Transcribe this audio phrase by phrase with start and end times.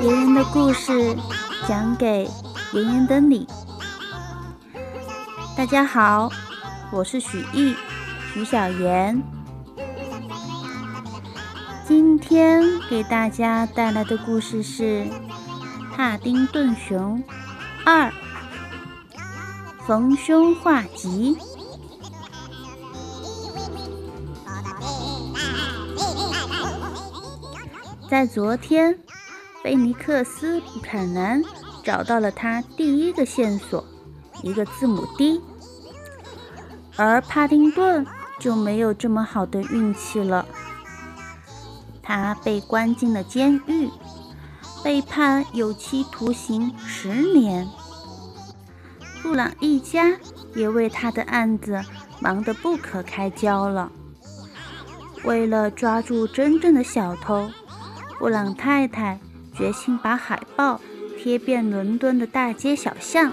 [0.00, 1.16] 别人的故事
[1.66, 2.28] 讲给
[2.72, 3.46] 圆圆的你。
[5.56, 6.30] 大家好，
[6.92, 7.74] 我是许艺，
[8.32, 9.22] 许小妍。
[11.86, 15.04] 今天给大家带来的故事是
[15.94, 17.22] 《帕丁顿熊
[17.84, 18.12] 二：
[19.86, 21.36] 逢凶化吉》。
[28.08, 28.98] 在昨天。
[29.62, 31.42] 菲尼克斯·布坎南
[31.82, 33.82] 找到了他第一个线索，
[34.42, 35.40] 一个字母 D，
[36.96, 38.06] 而帕丁顿
[38.38, 40.44] 就没有这么好的运气了。
[42.02, 43.88] 他被关进了监狱，
[44.82, 47.66] 被判有期徒刑十年。
[49.22, 50.12] 布朗一家
[50.54, 51.80] 也为他的案子
[52.20, 53.90] 忙得不可开交了。
[55.24, 57.48] 为了抓住真正的小偷，
[58.24, 59.20] 布朗太太。
[59.54, 60.80] 决心把海报
[61.18, 63.30] 贴遍伦敦的大街小巷。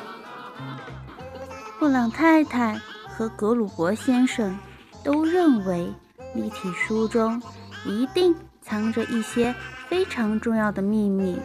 [1.79, 4.59] 布朗太太和格鲁伯先生
[5.01, 5.93] 都认为
[6.35, 7.41] 立体书中
[7.85, 9.55] 一定藏着一些
[9.87, 11.39] 非常重要的秘密。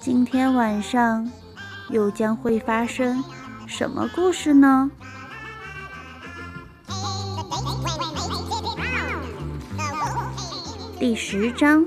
[0.00, 1.30] 今天晚上
[1.88, 3.22] 又将会发生
[3.68, 4.90] 什么故事呢？
[11.02, 11.84] 第十章。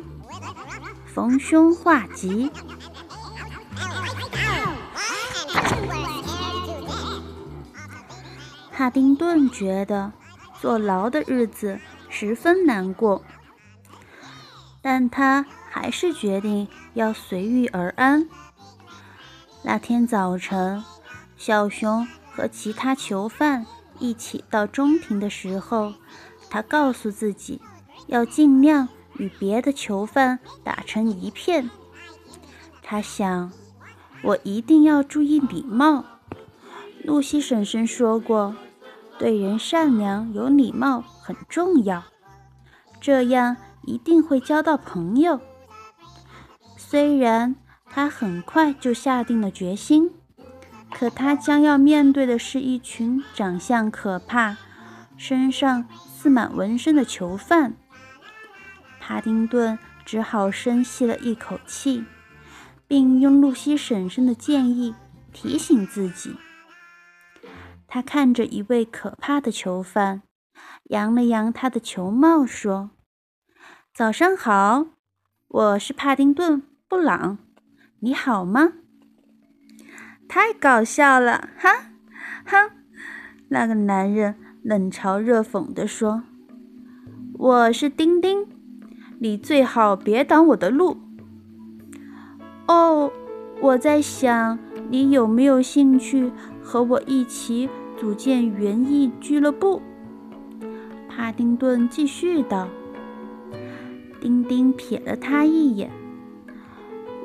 [1.06, 2.52] 逢凶化吉。
[8.74, 10.12] 帕丁顿觉得
[10.60, 13.24] 坐牢的日子十分难过，
[14.82, 18.28] 但他还是决定要随遇而安。
[19.64, 20.84] 那天早晨，
[21.38, 23.66] 小熊和其他囚犯
[23.98, 25.94] 一起到中庭的时候，
[26.50, 27.62] 他告诉自己
[28.08, 28.90] 要尽量。
[29.18, 31.70] 与别的囚犯打成一片，
[32.82, 33.52] 他想，
[34.24, 36.04] 我一定要注意礼貌。
[37.04, 38.56] 露西婶婶说过，
[39.20, 42.04] 对人善良有礼貌很重要，
[43.00, 45.40] 这样一定会交到朋友。
[46.76, 50.12] 虽然他很快就下定了决心，
[50.92, 54.58] 可他将要面对的是一群长相可怕、
[55.16, 55.86] 身上
[56.16, 57.76] 刺满纹身的囚犯。
[59.08, 62.06] 帕丁顿只好深吸了一口气，
[62.88, 64.96] 并用露西婶婶的建议
[65.32, 66.36] 提醒自己。
[67.86, 70.24] 他看着一位可怕的囚犯，
[70.86, 72.90] 扬了扬他的球帽，说
[73.94, 74.88] ：“早上好，
[75.50, 77.38] 我是帕丁顿·布朗，
[78.00, 78.74] 你好吗？”
[80.28, 81.92] 太搞笑了，哈
[82.44, 82.72] 哈！
[83.50, 84.34] 那个男人
[84.64, 86.24] 冷嘲热讽地说
[87.38, 88.48] ：“我是丁丁。”
[89.26, 90.98] 你最好别挡我的路。
[92.68, 93.12] 哦，
[93.60, 96.32] 我在想，你有没有兴趣
[96.62, 99.82] 和我一起组建园艺俱乐部？
[101.10, 102.68] 帕丁顿继续道。
[104.22, 105.90] 丁丁瞥了他一眼。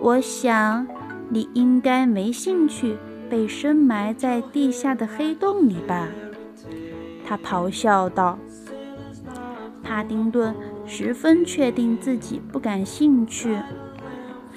[0.00, 0.86] 我想，
[1.28, 2.96] 你应该没兴趣
[3.28, 6.08] 被深埋在地下的黑洞里吧？
[7.26, 8.38] 他咆哮道。
[9.82, 10.54] 帕丁顿。
[10.92, 13.56] 十分确定自己不感兴趣，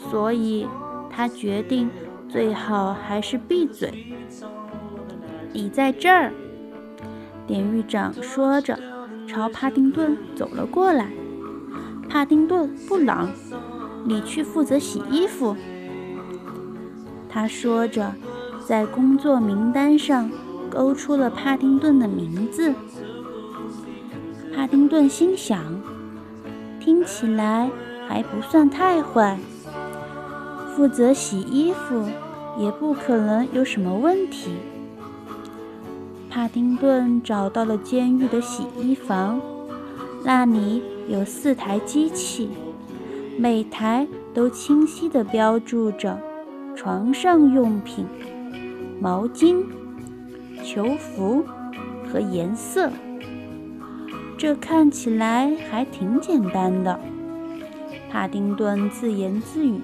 [0.09, 0.67] 所以
[1.07, 1.91] 他决定
[2.27, 4.15] 最好还是闭嘴。
[5.53, 6.33] 你在这儿，
[7.45, 8.79] 典狱长说着，
[9.27, 11.11] 朝帕丁顿走了过来。
[12.09, 13.29] 帕丁顿·布朗，
[14.03, 15.55] 你去负责洗衣服。
[17.29, 18.11] 他说着，
[18.65, 20.31] 在工作名单上
[20.67, 22.73] 勾出了帕丁顿的名字。
[24.55, 25.82] 帕丁顿心想。
[26.83, 27.71] 听起来
[28.09, 29.39] 还不算太坏，
[30.75, 32.09] 负责洗衣服
[32.59, 34.51] 也不可能有什么问题。
[36.29, 39.39] 帕丁顿找到了监狱的洗衣房，
[40.25, 42.49] 那里有四台机器，
[43.37, 46.19] 每台都清晰地标注着
[46.75, 48.05] 床上用品、
[48.99, 49.63] 毛巾、
[50.61, 51.45] 球服
[52.11, 52.91] 和颜色。
[54.43, 56.99] 这看起来还挺简单的，
[58.11, 59.79] 帕丁顿自言自语：“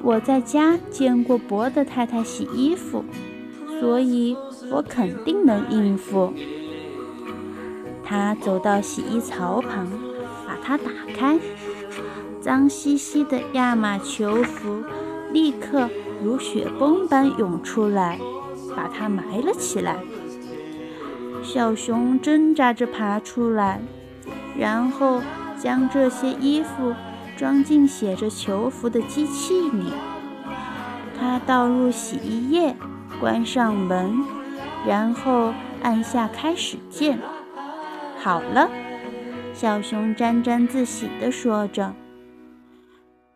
[0.00, 3.04] 我在家见过伯德太太洗衣服，
[3.80, 4.36] 所以
[4.70, 6.32] 我肯定能应付。”
[8.06, 9.88] 他走到洗衣槽旁，
[10.46, 11.36] 把它打开，
[12.40, 14.84] 脏兮兮的亚马球服
[15.32, 15.90] 立刻
[16.22, 18.20] 如雪崩般涌出来，
[18.76, 19.96] 把它埋了起来。
[21.42, 23.80] 小熊挣扎着爬出来，
[24.56, 25.20] 然后
[25.58, 26.94] 将这些衣服
[27.36, 29.92] 装进写着球服的机器里。
[31.18, 32.74] 他倒入洗衣液，
[33.20, 34.24] 关上门，
[34.86, 35.52] 然后
[35.82, 37.18] 按下开始键。
[38.18, 38.70] 好了，
[39.52, 41.94] 小熊沾沾自喜地说着：“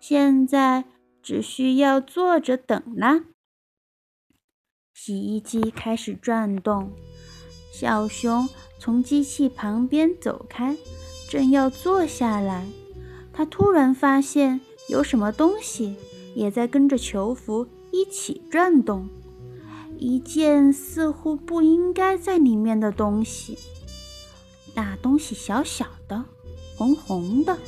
[0.00, 0.84] 现在
[1.22, 3.22] 只需要坐着等啦。”
[4.94, 6.90] 洗衣机开始转动，
[7.78, 10.78] 小熊从机器旁边走开，
[11.28, 12.66] 正要坐下来，
[13.34, 15.94] 他突然发现有什么东西
[16.34, 17.68] 也在跟着球服。
[17.90, 19.06] 一起转动，
[19.98, 23.58] 一件似乎不应该在里面的东西。
[24.74, 26.24] 那东西小小的，
[26.78, 27.58] 红红的，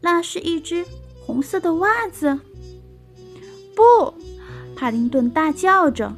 [0.00, 0.84] 那是一只
[1.24, 2.40] 红色的袜子。
[3.76, 4.12] 不，
[4.74, 6.12] 帕丁顿大叫着。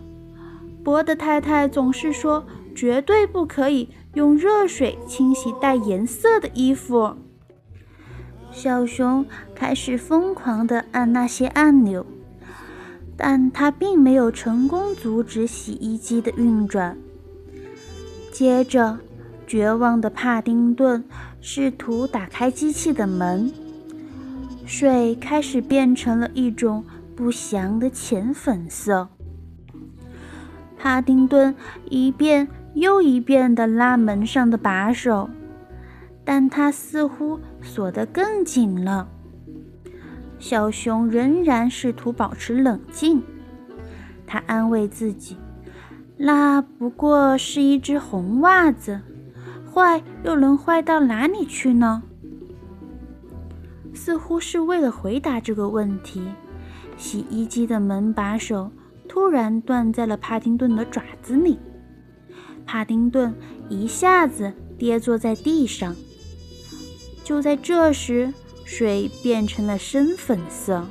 [0.84, 2.44] 博德太太总是说，
[2.76, 7.16] 绝对不可以用热水清洗带颜色的衣服。
[8.52, 12.04] 小熊开始疯狂地按那些按钮。
[13.16, 16.98] 但他并没有成功阻止洗衣机的运转。
[18.32, 18.98] 接着，
[19.46, 21.04] 绝望的帕丁顿
[21.40, 23.52] 试图打开机器的门，
[24.66, 26.84] 水开始变成了一种
[27.14, 29.08] 不祥的浅粉色。
[30.84, 31.54] 帕丁顿
[31.88, 35.30] 一遍又一遍地拉门上的把手，
[36.26, 39.08] 但他似乎锁得更紧了。
[40.38, 43.22] 小熊仍然试图保持冷静，
[44.26, 45.38] 他安慰自己
[46.20, 49.00] ：“那不过是一只红袜子，
[49.72, 52.02] 坏又能坏到哪里去呢？”
[53.94, 56.22] 似乎是为了回答这个问题，
[56.98, 58.70] 洗衣机的门把手
[59.14, 61.56] 突然断在了帕丁顿的爪子里，
[62.66, 63.32] 帕丁顿
[63.68, 65.94] 一下子跌坐在地上。
[67.22, 68.34] 就在这时，
[68.64, 70.84] 水变成了深粉色，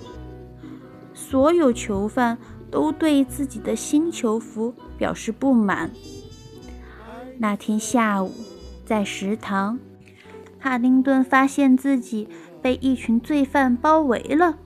[1.13, 2.37] 所有囚犯
[2.71, 5.91] 都对自己的新囚服表示不满。
[7.39, 8.31] 那天下午，
[8.85, 9.77] 在食堂，
[10.61, 12.29] 帕丁顿发现自己
[12.61, 14.59] 被一群罪犯包围了，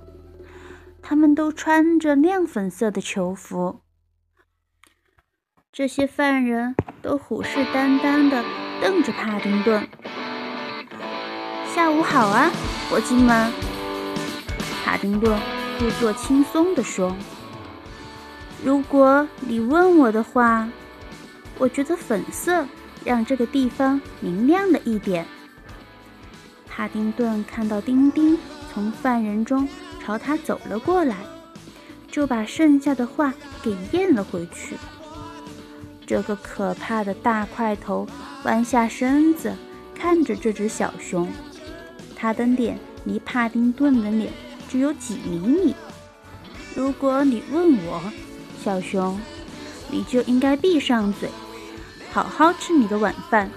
[1.09, 3.79] 他们都穿着亮粉色的囚服。
[5.71, 8.43] 这些犯人都虎视眈眈地
[8.81, 9.87] 瞪着帕丁顿。
[11.73, 12.51] 下午好啊！
[12.89, 13.53] 伙计们，
[14.83, 15.39] 帕丁顿
[15.79, 17.15] 故作轻松地说
[18.61, 20.67] ：“如果你问我的话，
[21.57, 22.67] 我觉得粉色
[23.05, 25.25] 让这个地方明亮了一点。”
[26.67, 28.37] 帕丁顿看到丁丁
[28.73, 29.65] 从犯人中
[30.07, 31.17] 朝他走了过来，
[32.09, 34.77] 就把剩下的话给咽了回去。
[36.05, 38.07] 这个可怕的大块头
[38.45, 39.53] 弯下身子
[39.93, 41.27] 看着这只小熊。
[42.15, 44.31] 他的脸离帕丁顿的脸
[44.69, 45.75] 只有几厘米。
[46.73, 48.01] 如果你问我，
[48.63, 49.19] 小熊，
[49.91, 51.29] 你就应该闭上嘴，
[52.13, 53.51] 好好吃你的晚饭，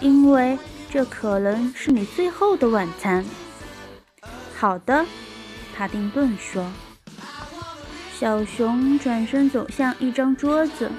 [0.00, 0.58] 因为
[0.90, 3.24] 这可能是你最后的晚餐。
[4.56, 5.06] 好的，
[5.80, 6.70] 帕丁顿说。
[8.12, 10.90] 小熊转身走向一张桌子，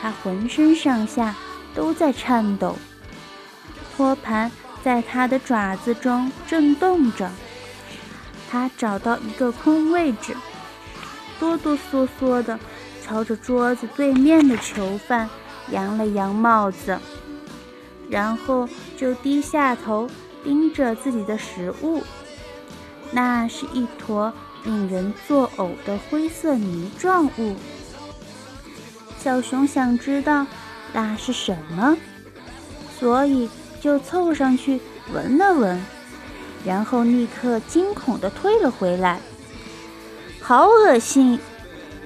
[0.00, 1.34] 他浑身上下
[1.74, 2.76] 都在颤抖。
[3.94, 4.50] 托盘。
[4.82, 7.30] 在他的爪子中震动着，
[8.50, 10.34] 他找到一个空位置，
[11.38, 12.58] 哆哆嗦嗦地
[13.00, 15.30] 朝着桌子对面的囚犯
[15.70, 16.98] 扬了扬帽子，
[18.10, 20.10] 然后就低下头
[20.42, 22.02] 盯着自己的食物。
[23.12, 24.32] 那是一坨
[24.64, 27.54] 令人作呕的灰色泥状物。
[29.18, 30.46] 小熊想知道
[30.92, 31.96] 那是什么，
[32.98, 33.48] 所以。
[33.82, 34.80] 就凑上去
[35.12, 35.84] 闻了闻，
[36.64, 39.20] 然后立刻惊恐地退了回来。
[40.40, 41.40] 好恶心，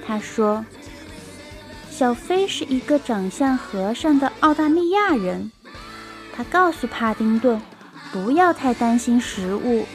[0.03, 0.65] 他说。
[1.91, 5.51] 小飞是一个长相和善的澳大利亚人，
[6.35, 7.61] 他告诉帕丁顿
[8.11, 9.85] 不要太担心食物，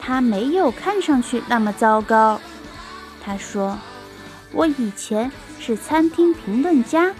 [0.00, 2.40] 他没有看上去那么糟糕。
[3.22, 3.78] 他说
[4.52, 7.14] ：“我以前是餐厅评论家。”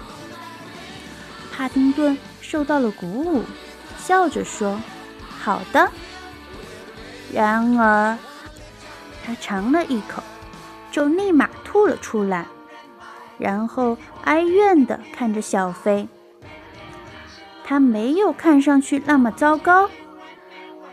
[1.53, 2.19] 帕丁顿。
[2.43, 3.45] 受到了鼓舞，
[3.97, 4.81] 笑着说
[5.39, 5.89] ：“好的。”
[7.33, 8.19] 然而，
[9.25, 10.21] 他尝了一口，
[10.91, 12.47] 就立马吐了出来，
[13.39, 16.09] 然后哀怨地看着小飞。
[17.63, 19.89] 他没有看上去那么糟糕。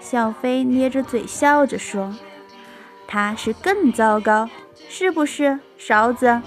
[0.10, 2.16] 小飞捏着嘴笑着说
[3.10, 4.50] ：“他是更糟糕，
[4.88, 6.42] 是不是，勺子？”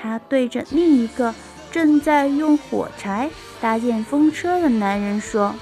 [0.00, 1.34] 他对着另一个。
[1.70, 3.28] 正在用火柴
[3.60, 5.54] 搭建风车的男人说。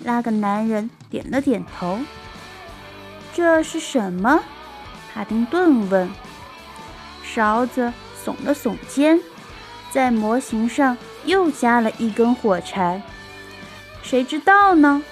[0.00, 2.00] 那个男人点了点头。
[3.32, 4.42] 这是什么？
[5.14, 6.10] 帕丁顿问。
[7.22, 7.92] 勺子
[8.22, 9.20] 耸了耸肩，
[9.90, 13.00] 在模型上又加了一根火柴。
[14.02, 15.02] 谁知道呢？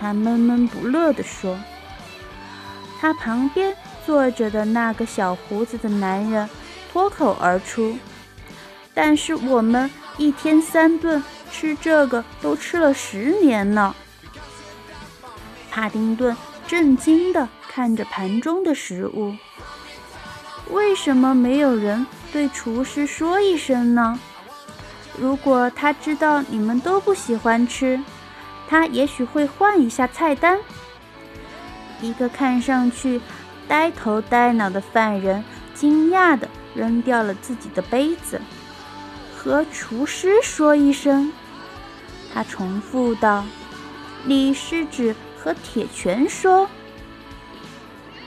[0.00, 1.58] 他闷闷不乐地说。
[2.98, 6.48] 他旁边坐着的那个小胡子的男人
[6.92, 7.96] 脱口而出
[8.94, 13.94] ：“但是我们一天三顿吃这个都吃了十年呢。”
[15.70, 19.34] 帕丁顿震惊地看着盘中的食物。
[20.70, 24.18] 为什么没有人对厨师说一声呢？
[25.18, 28.00] 如果他知道你们都不喜欢吃，
[28.70, 30.60] 他也许会换一下菜单。
[32.00, 33.20] 一个看上去
[33.66, 38.40] 呆头呆脑的犯人惊讶地扔掉了自己的杯子，
[39.36, 41.32] 和厨师说一声。
[42.32, 43.44] 他重复道
[44.24, 46.70] ：“你是指和铁拳说？”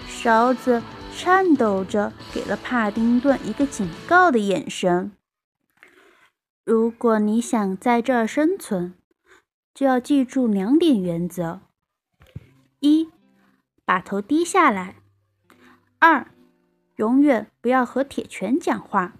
[0.06, 0.84] 勺子。
[1.16, 5.12] 颤抖着给了帕丁顿一个警告的眼神。
[6.66, 8.96] 如果你想在这儿生存，
[9.74, 11.62] 就要记住两点原则：
[12.80, 13.10] 一，
[13.84, 14.96] 把头低下来；
[16.00, 16.28] 二，
[16.98, 19.16] 永远不要和铁拳讲话。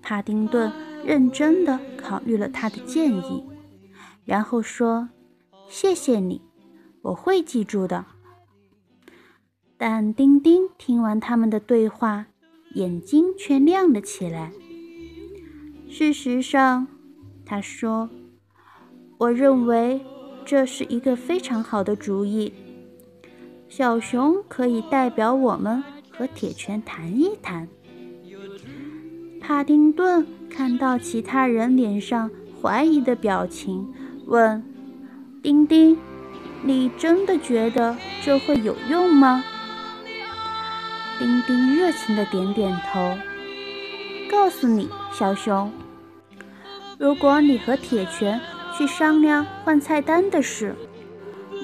[0.00, 0.72] 帕丁顿
[1.04, 3.44] 认真地考虑了他的建议，
[4.24, 5.08] 然后说
[5.68, 6.40] ：“谢谢你，
[7.02, 8.06] 我会记住的。”
[9.76, 12.26] 但丁丁听完他们的对话，
[12.74, 14.52] 眼睛却亮了起来。
[15.88, 16.86] 事实上，
[17.44, 18.08] 他说
[19.18, 20.00] ：“我认为
[20.44, 22.54] 这是一个非常好的主意。
[23.68, 27.68] 小熊可以代表我们和铁拳谈一谈。”
[29.40, 32.30] 帕丁顿看到其他人脸上
[32.62, 33.92] 怀疑的表情，
[34.26, 34.62] 问
[35.42, 35.96] ：“丁丁，
[36.62, 39.42] 你真的觉得这会有用吗？”
[41.18, 43.16] 丁丁热情的点点头，
[44.30, 45.72] 告诉你，小熊，
[46.98, 48.40] 如果你和铁拳
[48.78, 50.72] 去商量换菜单的事，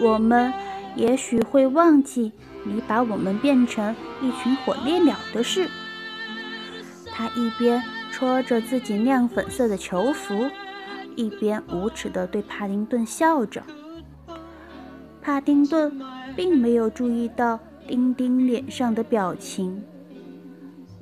[0.02, 0.52] 我们
[0.97, 2.33] 也许会忘记
[2.64, 5.68] 你把我们变成一群火烈鸟的事。
[7.12, 7.80] 他一边
[8.11, 10.50] 戳着自己亮粉色的球服，
[11.14, 13.62] 一边无耻地对帕丁顿笑着。
[15.23, 16.02] 帕丁顿
[16.35, 17.61] 并没有注意到。
[17.87, 19.85] 丁丁脸上的表情。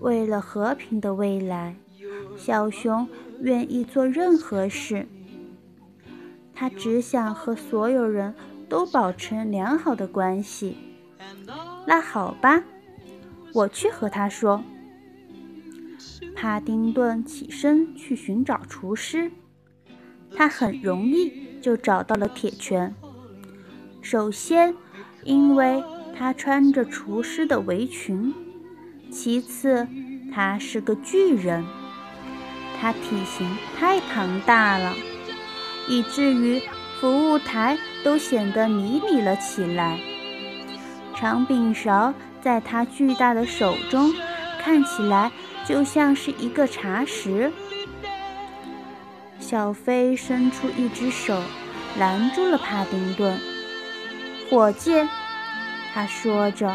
[0.00, 1.76] 为了和平的未来，
[2.36, 3.06] 小熊
[3.40, 5.06] 愿意做任何事。
[6.62, 8.36] 他只想和所有人
[8.68, 10.76] 都保持良好的关系。
[11.88, 12.62] 那好吧，
[13.52, 14.62] 我去和他说。
[16.36, 19.32] 帕丁顿起身去寻找厨师。
[20.36, 22.94] 他很容易就找到了铁拳。
[24.00, 24.76] 首先，
[25.24, 25.82] 因为。
[26.14, 28.32] 他穿着厨师的围裙。
[29.10, 29.88] 其次，
[30.32, 31.64] 他是个巨人，
[32.78, 34.94] 他体型太庞大了，
[35.88, 36.62] 以至于
[37.00, 39.98] 服务台都显得迷你了起来。
[41.14, 44.12] 长柄勺在他巨大的手中
[44.60, 45.30] 看起来
[45.64, 47.50] 就像是一个茶匙。
[49.38, 51.40] 小飞伸出一只手，
[51.98, 53.38] 拦住了帕丁顿，
[54.48, 55.08] 火箭。
[55.92, 56.74] 他说着，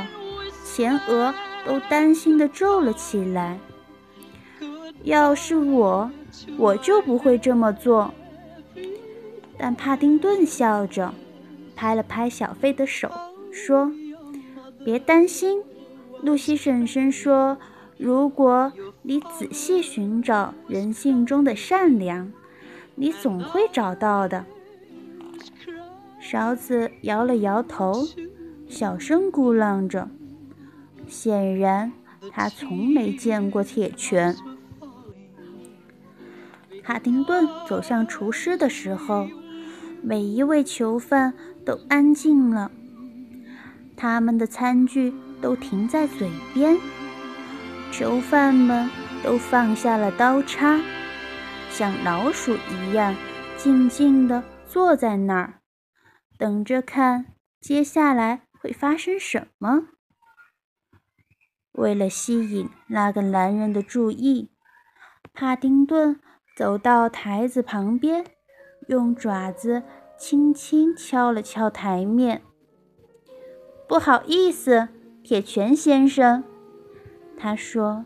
[0.63, 1.33] 前额
[1.65, 3.57] 都担心地皱了起来。
[5.03, 6.11] 要是我，
[6.57, 8.13] 我就不会这么做。
[9.57, 11.13] 但帕丁顿笑着，
[11.75, 13.11] 拍了拍小费的手，
[13.51, 13.91] 说
[14.85, 15.61] ：“别担心，
[16.21, 17.57] 露西婶婶说，
[17.97, 18.71] 如果
[19.01, 22.31] 你仔细寻找人性中的善良，
[22.95, 24.45] 你总会找到的。”
[26.19, 28.07] 勺子摇了摇头。
[28.69, 30.09] 小声咕囔着，
[31.07, 31.93] 显然
[32.31, 34.35] 他从没见过铁拳。
[36.83, 39.25] 卡丁顿走向厨师的时候，
[40.07, 41.33] 每一位囚犯
[41.65, 42.71] 都安静了，
[43.97, 46.77] 他们的餐具都停在嘴边，
[47.91, 48.89] 囚犯们
[49.21, 50.79] 都放下了刀叉，
[51.69, 53.13] 像老鼠一样
[53.57, 55.59] 静静地坐在那儿，
[56.37, 58.43] 等着看接下来。
[58.59, 59.83] 会发生什么？
[61.73, 64.49] 为了吸引那个男人的注意，
[65.31, 66.19] 帕丁顿
[66.55, 68.25] 走到台子旁边，
[68.87, 69.83] 用爪子
[70.17, 72.41] 轻轻敲了敲台面。
[73.87, 74.89] “不好意思，
[75.23, 76.43] 铁拳先生。”
[77.37, 78.05] 他说。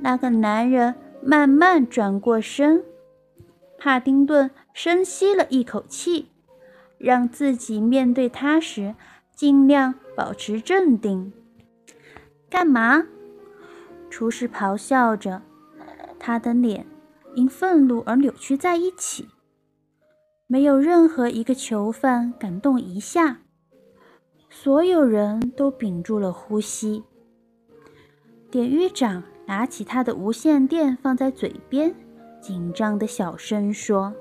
[0.00, 2.84] 那个男人慢慢转过身。
[3.78, 6.28] 帕丁顿深吸了一口气，
[6.98, 8.94] 让自己面对他时
[9.34, 11.32] 尽量保持镇定。
[12.50, 13.06] 干嘛？
[14.10, 15.40] 厨师咆哮着，
[16.18, 16.86] 他的脸
[17.34, 19.28] 因愤怒而扭曲在一起。
[20.46, 23.38] 没有任何一个囚犯敢动一下，
[24.48, 27.04] 所有人都屏住了呼吸。
[28.50, 31.94] 典狱长拿起他的无线电放在嘴边，
[32.40, 34.14] 紧张的小声说：“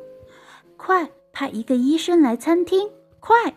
[0.77, 2.89] 快派一个医生来餐厅，
[3.20, 3.55] 快！”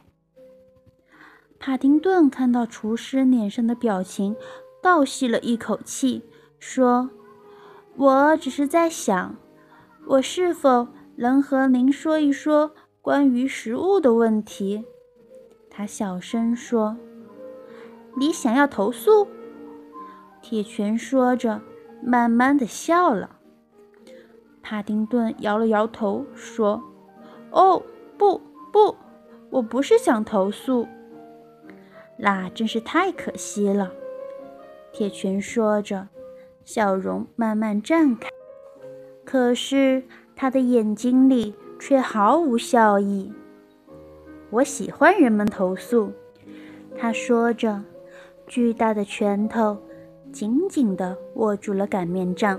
[1.58, 4.36] 帕丁顿看到厨师脸上的表情。
[4.80, 6.22] 倒吸了一口气，
[6.60, 7.10] 说
[7.98, 9.34] ：“我只是在想，
[10.06, 10.86] 我是否
[11.18, 12.72] 能和您说一说
[13.02, 14.84] 关于食物的问题。”
[15.68, 16.96] 他小声说
[18.16, 19.26] ：“你想要投诉？”
[20.40, 21.60] 铁拳说着，
[22.02, 23.36] 慢慢的笑了。
[24.62, 26.82] 帕丁顿摇了摇头，说
[27.50, 27.82] ：“哦，
[28.16, 28.40] 不，
[28.72, 28.96] 不，
[29.50, 30.86] 我不是想投诉。
[32.16, 33.92] 那真是太可惜了。”
[34.92, 36.08] 铁拳说着，
[36.64, 38.28] 笑容慢慢绽开，
[39.24, 40.02] 可是
[40.40, 43.32] 他的眼睛里却毫无笑意。
[44.50, 46.12] 我喜欢人们投诉，
[46.96, 47.82] 他说着，
[48.46, 49.76] 巨大的拳头
[50.32, 52.56] 紧紧地握住了擀面杖。